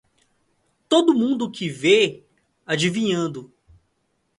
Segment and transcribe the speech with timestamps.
[0.89, 2.25] Todo mundo que vê
[2.65, 3.53] adivinhando